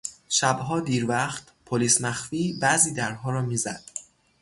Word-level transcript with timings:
شبها 0.29 0.79
دیر 0.79 1.05
وقت 1.05 1.43
پلیس 1.65 2.01
مخفی 2.01 2.57
بعضی 2.61 2.93
درها 2.93 3.31
را 3.31 3.41
میزد. 3.41 3.83